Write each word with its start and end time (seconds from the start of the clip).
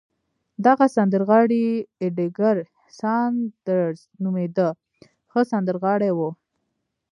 دغه 0.65 0.85
سندرغاړی 0.95 1.65
اېدګر 2.03 2.57
ساندرز 2.99 4.01
نومېده، 4.23 4.69
ښه 5.31 5.41
سندرغاړی 5.51 6.11
و. 6.13 6.19